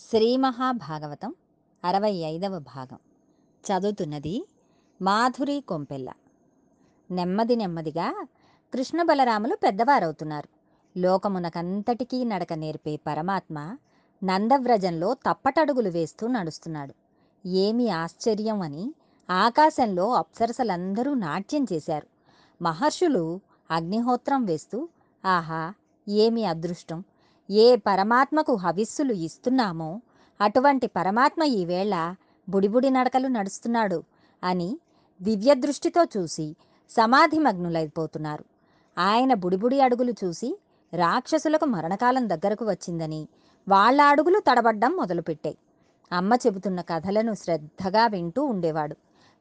శ్రీ 0.00 0.36
మహాభాగవతం 0.36 1.32
అరవై 1.84 2.12
ఐదవ 2.24 2.58
భాగం. 2.68 2.98
చదువుతున్నది 3.64 4.32
మాధురి 5.00 5.60
కొంపెల్ల. 5.60 6.08
నెమ్మది 7.10 7.56
నెమ్మదిగా 7.56 8.06
కృష్ణ 8.72 9.02
బలరాములు 9.02 9.54
పెద్దవారవుతున్నారు. 9.56 10.48
లోకమునకంతటికీ 10.96 12.24
నడక 12.24 12.52
నేర్పే 12.52 12.96
పరమాత్మ 13.06 13.56
నందవ్రజంలో 14.22 15.14
తప్పటడుగులు 15.26 15.88
వేస్తూ 15.88 16.26
నడుస్తున్నాడు. 16.28 16.94
ఏమి 17.64 17.90
ఆశ్చర్యం 17.90 18.62
అని 18.62 18.84
ఆకాశంలో 19.28 20.12
అప్సరసలందరూ 20.12 21.14
నాట్యం 21.14 21.66
చేశారు. 21.72 22.08
మహర్షులు 22.60 23.24
అగ్నిహోత్రం 23.70 24.44
వేస్తూ 24.44 24.80
ఆహా 25.24 25.62
ఏమి 26.06 26.44
అదృష్టం! 26.44 27.00
ఏ 27.50 27.76
పరమాత్మకు 27.76 28.54
హవిస్సులు 28.56 29.12
ఇస్తున్నామో 29.12 30.00
అటువంటి 30.40 30.86
పరమాత్మ 30.86 31.42
ఈవేళ 31.42 32.14
బుడిబుడి 32.48 32.90
నడకలు 32.90 33.28
నడుస్తున్నాడు 33.28 34.02
అని 34.44 34.78
దివ్యదృష్టితో 35.22 36.04
చూసి 36.04 36.56
సమాధిమగ్నులైపోతున్నారు 36.90 38.44
ఆయన 38.98 39.34
బుడిబుడి 39.34 39.80
అడుగులు 39.80 40.14
చూసి 40.24 40.56
రాక్షసులకు 40.94 41.64
మరణకాలం 41.64 42.28
దగ్గరకు 42.28 42.64
వచ్చిందని 42.64 43.28
వాళ్ళ 43.68 44.00
అడుగులు 44.00 44.38
తడబడ్డం 44.38 44.92
మొదలుపెట్టాయి. 44.96 45.56
అమ్మ 46.12 46.34
చెబుతున్న 46.34 46.80
కథలను 46.80 47.34
శ్రద్ధగా 47.34 48.06
వింటూ 48.06 48.42
ఉండేవాడు. 48.44 48.96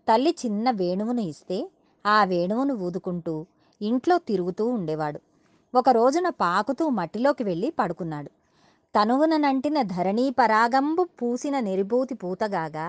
తల్లి 0.08 0.36
చిన్న 0.46 0.72
వేణువును 0.72 1.22
ఇస్తే 1.22 1.70
ఆ 2.06 2.24
వేణువును 2.24 2.74
ఊదుకుంటూ 2.74 3.46
ఇంట్లో 3.82 4.18
తిరుగుతూ 4.18 4.68
ఉండేవాడు. 4.68 5.20
ఒక 5.74 5.90
రోజున 5.90 6.28
పాకుతూ 6.40 6.90
మట్టిలోకి 6.90 7.44
వెళ్ళి 7.44 7.70
పడుకున్నాడు. 7.80 8.30
తనువున 8.96 9.34
నంటిన 9.38 9.82
ధరణీ 9.92 10.26
పరాగంబు 10.30 11.04
పూసిన 11.20 11.56
నిర్భూతి 11.60 12.16
పూతగాగా 12.16 12.88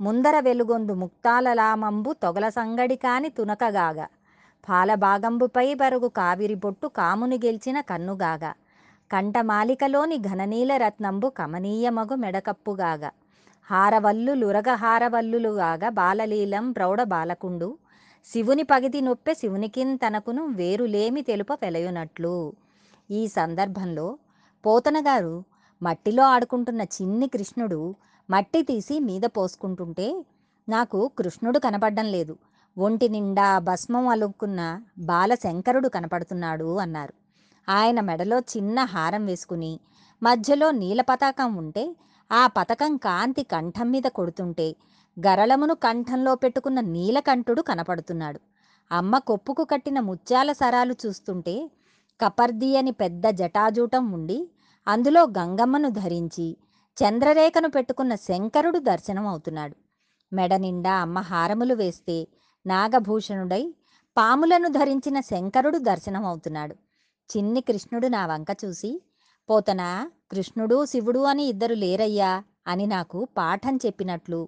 ముందర 0.00 0.36
వెలుగొందు 0.40 0.94
ముక్తాలలామంబు 0.94 2.12
తొగల 2.22 2.48
సంగడి 2.48 2.96
కాని 2.96 3.28
తునకగాగా 3.28 4.06
పాలభాగంబుపై 4.68 5.66
బరుగు 5.74 6.08
కావిరి 6.08 6.54
బొట్టు 6.54 6.86
కాముని 6.88 7.38
గెలిచిన 7.44 7.78
కన్నుగాగా 7.80 8.52
కంఠమాలికలోని 9.10 10.16
ఘననీల 10.18 10.72
రత్నంబు 10.76 11.28
కమనీయమగు 11.28 12.16
మెడకప్పుగాగా 12.16 13.10
హారవల్లులురగ 13.68 14.70
హారవల్లులుగాగా 14.74 15.88
బాలలీలం 15.90 16.72
ప్రౌఢ 16.72 17.02
బాలకుండు 17.12 17.68
శివుని 18.32 18.62
పగిది 18.62 19.00
నొప్పె 19.00 19.34
శివునికిన్ 19.34 19.98
తనకును 19.98 20.46
వేరులేమి 20.46 21.22
తెలుప 21.22 21.52
వెలయునట్లు. 21.62 22.36
ఈ 23.10 23.26
సందర్భంలో 23.26 24.06
పోతనగారు 24.64 25.34
మట్టిలో 25.82 26.22
ఆడుకుంటున్న 26.24 26.82
చిన్ని 26.82 27.28
కృష్ణుడు 27.28 27.80
మట్టి 28.28 28.62
తీసి 28.62 28.98
మీద 28.98 29.22
పోసుకుంటుంటే 29.36 30.24
నాకు 30.68 31.10
కృష్ణుడు 31.18 31.58
కనపడడం 31.58 32.04
లేదు. 32.04 32.34
ఒంటి 32.76 33.08
నిండా 33.08 33.58
భస్మం 33.58 34.08
అలుక్కున్న 34.08 34.80
బాలశంకరుడు 34.98 35.88
కనపడుతున్నాడు 35.88 36.78
అన్నారు. 36.78 37.14
ఆయన 37.68 38.00
మెడలో 38.00 38.38
చిన్న 38.38 38.78
హారం 38.84 39.26
వేసుకుని 39.26 39.72
మధ్యలో 40.22 40.70
నీల 40.70 41.00
పతాకం 41.00 41.54
ఉంటే 41.54 41.84
ఆ 42.30 42.46
పతకం 42.46 42.96
కాంతి 42.96 43.42
కంఠం 43.42 43.90
మీద 43.90 44.06
కొడుతుంటే 44.18 44.68
గరళమును 45.16 45.74
కంఠంలో 45.84 46.32
పెట్టుకున్న 46.34 46.80
నీలకంఠుడు 46.94 47.62
కనపడుతున్నాడు. 47.62 48.40
అమ్మ 48.90 49.18
కొప్పుకు 49.18 49.64
కట్టిన 49.64 49.98
ముత్యాల 50.00 50.50
సరాలు 50.52 50.94
చూస్తుంటే 51.04 51.54
కపర్ది 52.20 52.70
అని 52.76 52.92
పెద్ద 52.92 53.26
జటాజూటం 53.30 54.04
ఉండి 54.12 54.38
అందులో 54.86 55.22
గంగమ్మను 55.38 55.90
ధరించి 55.92 56.46
చంద్రరేఖను 56.96 57.68
పెట్టుకున్న 57.68 58.14
శంకరుడు 58.26 58.78
దర్శనం 58.82 59.24
అవుతున్నాడు 59.26 59.74
మెడ 60.32 60.54
నిండా 60.54 60.92
అమ్మ 60.96 61.18
హారములు 61.20 61.74
వేస్తే 61.74 62.16
నాగభూషణుడై 62.66 63.64
పాములను 64.16 64.68
ధరించిన 64.68 65.18
శంకరుడు 65.20 65.78
దర్శనం 65.78 66.24
అవుతున్నాడు 66.24 66.74
చిన్ని 67.30 67.60
కృష్ణుడు 67.60 68.06
నా 68.06 68.22
వంక 68.26 68.50
చూసి 68.64 68.90
పోతనా 69.48 69.88
కృష్ణుడు 70.30 70.76
శివుడు 70.84 71.20
అని 71.20 71.44
ఇద్దరు 71.46 71.74
లేరయ్యా 71.74 72.32
అని 72.66 72.86
నాకు 72.86 73.18
పాఠం 73.36 73.74
చెప్పినట్లు 73.76 74.40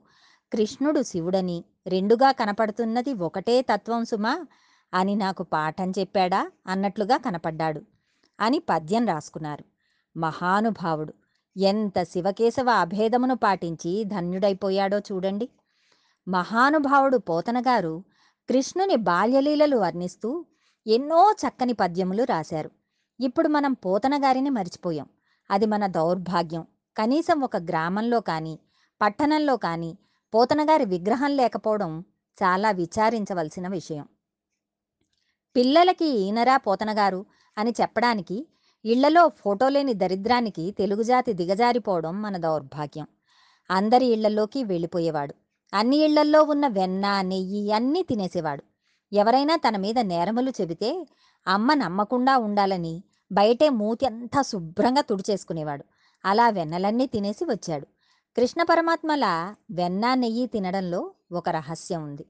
కృష్ణుడు 0.56 1.02
శివుడని. 1.02 1.64
రెండుగా 1.86 2.32
కనపడుతున్నది 2.32 3.12
ఒకటే 3.12 3.62
తత్వం 3.62 4.04
సుమా? 4.04 4.44
అని 4.94 5.14
నాకు 5.14 5.42
పాఠం 5.42 5.90
చెప్పాడా? 5.90 6.50
అన్నట్లుగా 6.66 7.16
కనపడ్డాడు. 7.16 7.82
అని 8.40 8.58
పద్యం 8.58 9.06
రాసుకున్నారు. 9.06 9.64
మహానుభావుడు 10.18 11.14
ఎంత 11.56 12.02
శివకేశవ 12.02 12.70
అభేదమును 12.70 13.36
పాటించి 13.36 14.04
ధన్యుడైపోయాడో 14.04 14.98
చూడండి. 14.98 15.48
మహానుభావుడు 16.28 17.16
పోతనగారు 17.16 18.04
కృష్ణుని 18.48 18.96
బాల్యలీలలు 18.96 19.76
వర్ణిస్తూ 19.76 20.46
ఎన్నో 20.86 21.32
చక్కని 21.32 21.72
పద్యములు 21.72 22.22
రాశారు. 22.22 22.70
ఇప్పుడు 23.20 23.48
మనం 23.48 23.72
పోతనగారిని 23.72 24.50
మర్చిపోయాం. 24.50 25.08
అది 25.50 25.66
మన 25.66 25.86
దౌర్భాగ్యం. 25.86 26.66
కనీసం 26.96 27.40
ఒక 27.40 27.56
గ్రామంలో 27.56 28.20
కానీ 28.20 28.58
పట్టణంలో 29.02 29.56
కానీ 29.56 29.98
పోతనగారి 30.34 30.84
విగ్రహం 30.84 31.36
లేకపోవడం 31.36 32.04
చాలా 32.42 32.70
విచారించవలసిన 32.70 33.68
విషయం. 33.68 34.08
పిల్లలకి 35.56 36.06
ఈనరా 36.06 36.56
పోతనగారు 36.56 37.26
అని 37.58 37.74
చెప్పడానికి 37.80 38.48
ఇళ్ళలో 38.84 39.28
ఫోటో 39.28 39.68
లేని 39.68 39.94
దరిద్రానికి 39.94 40.70
తెలుగుజాతి 40.70 41.32
దిగజారిపోవడం 41.32 42.22
మన 42.22 42.36
దౌర్భాగ్యం. 42.36 43.06
అందరి 43.70 44.06
ఇళ్ళలోకి 44.06 44.64
వెళ్ళిపోయేవాడు. 44.64 45.34
అన్ని 45.74 45.96
ఇళ్ళల్లో 45.96 46.42
ఉన్న 46.42 46.66
వెన్న 46.66 47.20
నెయ్యి 47.20 47.72
అన్నీ 47.72 48.02
తినేసేవాడు. 48.02 48.62
ఎవరైనా 49.12 49.56
తన 49.56 49.76
మీద 49.76 49.98
నేరములు 49.98 50.52
చెబితే 50.60 51.06
అమ్మ 51.46 51.74
నమ్మకుండా 51.74 52.38
ఉండాలని 52.38 53.02
బయటే 53.32 53.68
మూతి 53.68 54.06
అంతా 54.06 54.42
శుభ్రంగా 54.42 55.00
తుడిచేసుకునేవాడు. 55.00 55.84
అలా 56.24 56.48
వెన్నలన్నీ 56.48 57.06
తినేసి 57.06 57.44
వచ్చాడు. 57.44 57.86
కృష్ణ 58.38 58.62
పరమాత్మల 58.62 59.54
వెన్న 59.70 60.14
నెయ్యి 60.14 60.46
తినడంలో 60.46 61.10
ఒక 61.32 61.48
రహస్యం 61.48 62.04
ఉంది. 62.04 62.26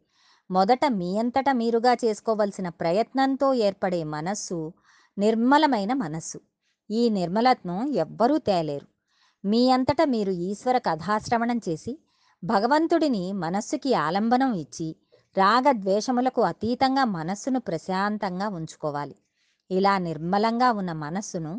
మొదట 0.51 0.81
మీ 0.89 1.19
అంతటా 1.19 1.53
మీరుగా 1.53 1.97
చేసుకోవలసిన 2.05 2.69
ప్రయత్నంతో 2.69 3.55
ఏర్పడే 3.55 4.05
మనస్సు 4.05 4.73
నిర్మలమైన 5.19 5.93
మనస్సు. 5.93 6.41
ఈ 6.91 7.11
నిర్మలత్వం 7.11 7.89
ఎవ్వరూ 7.95 8.39
తేలేరు. 8.39 8.87
మీ 9.45 9.71
అంతటా 9.71 10.05
మీరు 10.05 10.31
ఈశ్వర 10.31 10.79
కథాశ్రవణం 10.79 11.61
చేసి 11.69 11.99
భగవంతుడిని 12.45 13.33
మనస్సుకి 13.33 13.95
ఆలంబనం 13.95 14.55
ఇచ్చి 14.55 14.97
రాగద్వేషములకు 15.37 16.43
అతీతంగా 16.43 17.05
మనస్సును 17.05 17.61
ప్రశాంతంగా 17.61 18.49
ఉంచుకోవాలి. 18.49 19.17
ఇలా 19.71 19.99
నిర్మలంగా 19.99 20.73
ఉన్న 20.73 20.93
మనస్సును 20.93 21.59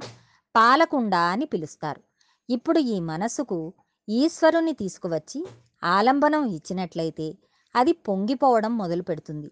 పాలకుండ 0.55 1.15
అని 1.15 1.45
పిలుస్తారు. 1.45 2.01
ఇప్పుడు 2.49 2.79
ఈ 2.79 2.99
మనస్సుకు 2.99 3.73
ఈశ్వరుని 4.07 4.73
తీసుకువచ్చి 4.73 5.39
ఆలంబనం 5.83 6.43
ఇచ్చినట్లయితే 6.47 7.27
అది 7.75 7.93
పొంగిపోవడం 8.07 8.77
మొదలు 8.77 9.03
పెడుతుంది 9.03 9.49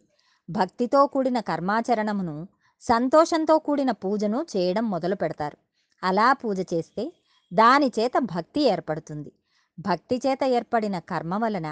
భక్తితో 0.49 0.99
కూడిన 1.07 1.39
కర్మాచరణమును 1.39 2.35
సంతోషంతో 2.83 3.55
కూడిన 3.57 3.91
పూజను 4.03 4.39
చేయడం 4.55 4.89
మొదలు 4.89 5.15
పెడతారు 5.15 5.57
అలా 6.03 6.27
పూజ 6.33 6.59
చేస్తే 6.73 7.03
దాని 7.51 7.87
చేత 7.99 8.11
భక్తి 8.23 8.61
ఏర్పడుతుంది. 8.61 9.31
భక్తి 9.77 10.15
చేత 10.25 10.43
ఏర్పడిన 10.43 10.99
కర్మ 10.99 11.33
వలన 11.35 11.67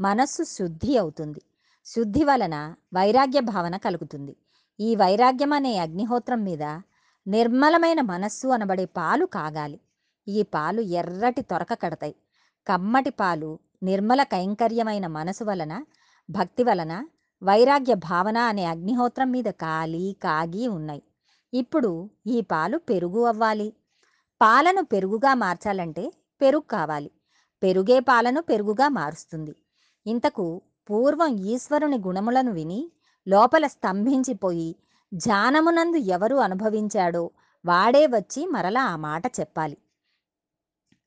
మనస్సు 0.00 0.42
శుద్ధి 0.44 0.92
అవుతుంది. 0.96 1.40
శుద్ధి 1.86 2.24
వలన 2.24 2.56
వైరాగ్య 2.94 3.40
భావన 3.40 3.76
కలుగుతుంది. 3.76 4.32
ఈ 4.78 4.90
వైరాగ్యం 4.96 5.52
అనే 5.52 5.72
అగ్నిహోత్రం 5.78 6.44
మీద 6.44 6.64
నిర్మలమైన 7.26 8.00
మనస్సు 8.00 8.46
అనబడే 8.48 8.84
పాలు 8.98 9.26
కాగాలి. 9.26 9.78
ఈ 10.28 10.42
పాలు 10.42 10.80
ఎర్రటి 10.80 11.42
తొరక 11.42 11.74
కడతాయి. 11.82 12.14
కమ్మటి 12.66 13.10
పాలు 13.10 13.58
నిర్మల 13.82 14.22
కైంకర్యమైన 14.22 15.06
మనసు 15.06 15.44
వలన 15.44 15.84
భక్తి 16.30 16.62
వలన 16.62 17.06
వైరాగ్య 17.42 17.94
భావన 17.94 18.38
అనే 18.38 18.64
అగ్నిహోత్రం 18.64 19.30
మీద 19.30 19.44
కాలి 19.44 20.16
కాగి 20.22 20.68
ఉన్నాయి. 20.68 21.02
ఇప్పుడు 21.54 22.10
ఈ 22.26 22.40
పాలు 22.40 22.78
పెరుగు 22.78 23.24
అవ్వాలి. 23.24 23.72
పాలను 24.40 24.82
పెరుగుగా 24.84 25.34
మార్చాలంటే 25.34 26.12
పెరుగు 26.40 26.62
కావాలి. 26.62 27.10
పెరుగే 27.62 28.00
పాలను 28.00 28.40
పెరుగుగా 28.42 28.88
మారుస్తుంది. 28.88 29.56
ఇంతకు 30.06 30.62
పూర్వం 30.90 31.36
ఈశ్వరుని 31.36 31.98
గుణములను 31.98 32.52
విని 32.52 32.92
లోపల 33.28 33.66
స్తంభించిపోయి 33.66 34.76
జానమునందు 35.14 35.96
ఎవరు 35.96 36.36
అనుభవించాడో 36.36 37.30
వాడే 37.64 38.06
వచ్చి 38.06 38.46
మరలా 38.46 38.82
ఆ 38.84 38.96
మాట 38.96 39.22
చెప్పాలి. 39.40 39.76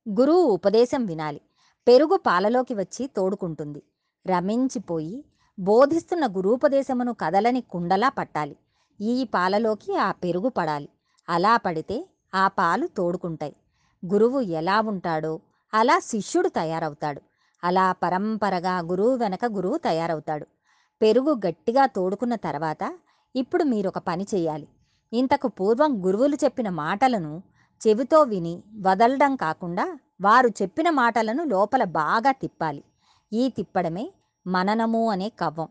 గురువు 0.07 0.41
ఉపదేశం 0.41 1.05
వినాలి. 1.05 1.41
పెరుగు 1.87 2.17
పాలలోకి 2.17 2.73
వచ్చి 2.73 3.07
తోడుకుంటుంది. 3.07 3.81
రమించిపోయి 4.25 5.25
బోధిస్తున్న 5.59 6.27
గురూపదేశమును 6.27 7.13
కదలని 7.13 7.61
కుండలా 7.61 8.09
పట్టాలి. 8.09 8.55
ఈ 9.01 9.23
పాలలోకి 9.23 9.97
ఆ 9.97 10.11
పెరుగు 10.11 10.49
పడాలి. 10.49 10.89
అలా 11.29 11.57
పడితే 11.57 12.07
ఆ 12.35 12.47
పాలు 12.47 12.87
తోడుకుంటాయి. 12.87 13.55
గురువు 14.03 14.41
ఎలా 14.41 14.81
ఉంటాడో 14.81 15.39
అలా 15.73 15.99
శిష్యుడు 15.99 16.49
తయారవుతాడు. 16.49 17.21
అలా 17.63 17.91
పరంపరగా 17.91 18.79
గురువు 18.79 19.15
వెనక 19.15 19.45
గురువు 19.45 19.77
తయారవుతాడు. 19.77 20.45
పెరుగు 21.01 21.33
గట్టిగా 21.47 21.85
తోడుకున్న 21.85 22.35
తర్వాత 22.35 22.83
ఇప్పుడు 23.35 23.63
మీరొక 23.63 23.97
పని 23.97 24.25
చేయాలి. 24.35 24.67
ఇంతకు 25.13 25.47
పూర్వం 25.47 26.05
గురువులు 26.05 26.35
చెప్పిన 26.35 26.69
మాటలను 26.69 27.41
చెవితో 27.83 28.23
విని 28.23 28.63
వదలడం 28.81 29.35
కాకుండా 29.35 29.99
వారు 30.21 30.49
చెప్పిన 30.61 30.89
మాటలను 30.89 31.43
లోపల 31.43 31.83
బాగా 31.83 32.31
తిప్పాలి. 32.31 32.83
ఈ 33.33 33.49
తిప్పడమే 33.49 34.13
మననము 34.47 35.09
అనే 35.09 35.29
కవ్వం. 35.29 35.67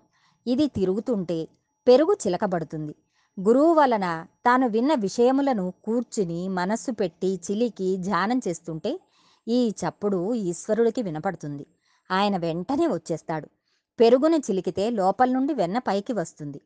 ఇది 0.46 0.66
తిరుగుతుంటే 0.66 1.48
పెరుగు 1.88 2.12
చిలకబడుతుంది. 2.12 2.94
గురువు 3.40 3.74
వలన 3.74 4.26
తాను 4.46 4.68
విన్న 4.68 4.94
విషయములను 4.94 5.72
కూర్చుని 5.84 6.48
మనస్సు 6.48 6.92
పెట్టి 6.92 7.40
చిలికి 7.50 7.96
ధ్యానం 7.96 8.40
చేస్తుంటే 8.48 9.00
ఈ 9.48 9.68
చప్పుడు 9.68 10.34
ఈశ్వరుడికి 10.34 11.02
వినపడుతుంది. 11.02 11.66
ఆయన 12.10 12.36
వెంటనే 12.36 12.86
వచ్చేస్తాడు. 12.86 13.48
పెరుగుని 14.00 14.38
చిలికితే 14.38 14.90
లోపల 14.90 15.30
నుండి 15.30 15.54
వెన్న 15.54 15.78
పైకి 15.78 16.12
వస్తుంది. 16.12 16.60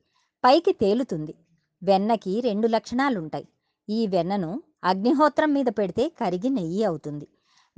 పైకి 0.44 0.73
తేలుతుంది. 0.73 1.34
వెన్నకి 1.82 2.41
రెండు 2.41 2.69
లక్షణాలుంటాయి. 2.69 3.49
ఈ 3.88 4.06
వెన్నను 4.06 4.62
అగ్నిహోత్రం 4.85 5.53
మీద 5.53 5.67
పెడితే 5.67 6.09
కరిగి 6.09 6.49
నెయ్యి 6.49 6.85
అవుతుంది. 6.85 7.27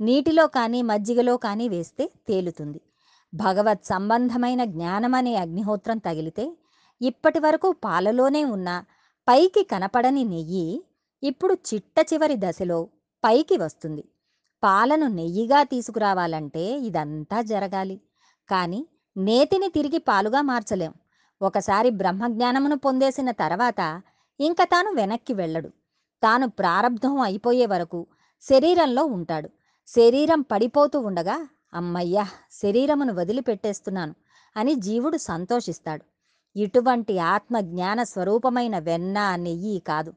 నీటిలో 0.01 0.47
కానీ 0.47 0.81
మజ్జిగలో 0.81 1.37
కానీ 1.37 1.69
వేస్తే 1.69 2.11
తేలుతుంది. 2.27 2.81
భగవత్ 3.35 3.85
సంబంధమైన 3.85 4.63
జ్ఞానమనే 4.63 5.35
అగ్నిహోత్రం 5.35 5.97
తగిలితే 5.97 6.57
ఇప్పటి 7.01 7.39
వరకు 7.39 7.71
పాలలోనే 7.71 8.43
ఉన్న 8.43 8.83
పైకి 9.27 9.63
కనపడని 9.63 10.23
నెయ్యి 10.23 10.83
ఇప్పుడు 11.23 11.53
చిట్ట 11.53 11.99
చివరి 12.13 12.35
దశలో 12.35 12.87
పైకి 13.23 13.57
వస్తుంది. 13.57 14.03
పాలను 14.63 15.07
నెయ్యిగా 15.07 15.63
తీసుకురావాలంటే 15.63 16.79
ఇదంతా 16.79 17.41
జరగాలి. 17.41 18.01
కానీ 18.49 18.87
నేతిని 19.17 19.69
తిరిగి 19.69 19.97
పాలుగా 19.97 20.41
మార్చలేం. 20.41 20.93
ఒకసారి 21.41 21.89
బ్రహ్మజ్ఞానమును 21.89 22.77
పొందేసిన 22.77 23.31
తర్వాత 23.31 24.01
ఇంక 24.39 24.63
తాను 24.63 24.91
వెనక్కి 24.91 25.33
వెళ్ళడు. 25.33 25.69
తాను 26.23 26.49
ప్రారంధం 26.49 27.19
అయిపోయే 27.19 27.65
వరకు 27.65 28.07
శరీరంలో 28.41 29.05
ఉంటాడు. 29.05 29.49
శరీరం 29.87 30.41
పడిపోతూ 30.41 30.99
ఉండగా 30.99 31.47
అమ్మయ్యా 31.73 32.27
శరీరమును 32.51 33.13
వదిలిపెట్టేస్తున్నాను 33.13 34.15
అని 34.57 34.75
జీవుడు 34.75 35.17
సంతోషిస్తాడు. 35.17 36.03
ఇటువంటి 36.55 37.19
ఆత్మ 37.19 37.59
జ్ఞాన 37.59 38.03
స్వరూపమైన 38.03 38.79
వెన్న 38.79 39.35
నెయ్యి 39.35 39.79
కాదు. 39.79 40.13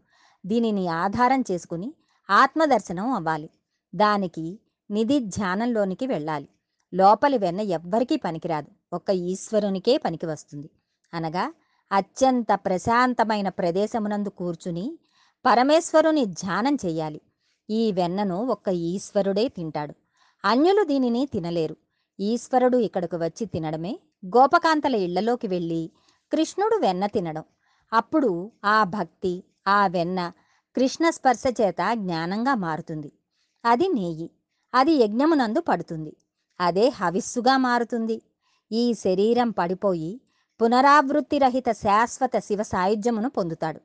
దీనిని 0.47 0.89
ఆధారం 0.89 1.45
చేసుకుని 1.51 1.95
ఆత్మదర్శనం 2.31 3.13
అవ్వాలి. 3.13 3.51
దానికి 3.95 4.59
నిధి 4.91 5.19
ధ్యానంలోనికి 5.21 6.07
వెళ్ళాలి. 6.07 6.49
లోపలి 6.95 7.39
వెన్న 7.39 7.61
ఎవ్వరికీ 7.61 8.17
పనికిరాదు. 8.17 8.71
ఒక్క 8.93 9.11
ఈశ్వరునికే 9.11 9.99
పనికి 9.99 10.27
వస్తుంది 10.27 10.71
అనగా 11.15 11.45
అత్యంత 11.93 12.47
ప్రశాంతమైన 12.55 13.49
ప్రదేశమునందు 13.49 14.29
కూర్చుని 14.29 14.99
పరమేశ్వరుని 15.45 16.27
ధ్యానం 16.27 16.75
చెయ్యాలి. 16.75 17.21
ఈ 17.71 17.93
వెన్నను 17.93 18.47
ఒక్క 18.47 18.69
ఈశ్వరుడే 18.69 19.49
తింటాడు. 19.49 19.95
అన్యులు 20.45 20.85
దీనిని 20.85 21.27
తినలేరు. 21.27 21.77
ఈశ్వరుడు 22.21 22.79
ఇక్కడకు 22.79 23.17
వచ్చి 23.17 23.47
తినడమే 23.47 23.99
గోపకాంతల 24.27 24.95
ఇళ్ళలోకి 24.95 25.47
వెళ్ళి 25.47 25.91
కృష్ణుడు 26.33 26.77
వెన్న 26.77 27.07
తినడం. 27.07 27.45
అప్పుడు 27.93 28.53
ఆ 28.65 28.85
భక్తి 28.85 29.45
ఆ 29.67 29.87
వెన్న 29.87 30.33
కృష్ణ 30.77 31.11
స్పర్శ 31.11 31.43
చేత 31.61 31.77
జ్ఞానంగా 31.95 32.55
మారుతుంది. 32.55 33.13
అది 33.65 33.89
నెయ్యి 33.89 34.31
అది 34.75 34.93
యజ్ఞమునందు 34.93 35.61
పడుతుంది. 35.61 36.17
అదే 36.61 36.89
హవిస్సుగా 36.89 37.57
మారుతుంది. 37.57 38.23
ఈ 38.73 38.95
శరీరం 38.95 39.51
పడిపోయి 39.51 40.21
పునరావృత్తి 40.63 41.39
రహిత 41.39 41.71
శాశ్వత 41.71 42.39
శివ 42.39 42.63
సాయుధ్యమును 42.63 43.31
పొందుతాడు. 43.31 43.81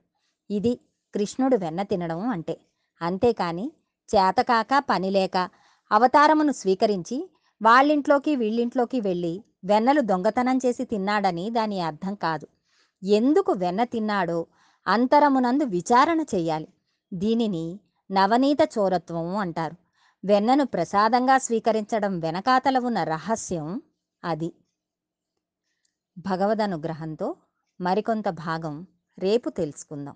ఇది 0.49 0.79
కృష్ణుడు 1.13 1.55
వెన్న 1.55 1.81
తినడం 1.81 2.29
అంటే. 2.29 2.57
అంతేకాని 3.01 3.71
చేతకాక 4.09 4.83
పనిలేక 4.89 5.49
అవతారమును 5.91 6.51
స్వీకరించి 6.51 7.29
వాళ్ళింట్లోకి 7.61 8.35
వీళ్ళింట్లోకి 8.35 8.99
వెళ్ళి 9.01 9.43
వెన్నలు 9.63 10.01
దొంగతనం 10.01 10.57
చేసి 10.65 10.83
తిన్నాడని 10.85 11.49
దాని 11.49 11.79
అర్థం 11.79 12.15
కాదు. 12.15 12.47
ఎందుకు 13.03 13.51
వెన్న 13.51 13.83
తిన్నాడో 13.83 14.47
అంతరమునందు 14.87 15.63
విచారణ 15.63 16.21
చేయాలి 16.21 16.67
దీనిని 17.13 17.79
నవనీత 18.11 18.69
చోరత్వం 18.77 19.37
అంటారు. 19.37 19.75
వెన్నను 20.25 20.65
ప్రసాదంగా 20.65 21.37
స్వీకరించడం 21.37 22.19
వెనకాతల 22.19 22.77
ఉన్న 22.77 23.03
రహస్యం 23.03 23.81
అది. 24.23 24.53
భగవదనుగ్రహంతో 26.17 27.35
మరికొంత 27.81 28.29
భాగం 28.29 28.87
రేపు 29.19 29.49
తెలుసుకుందాం. 29.49 30.15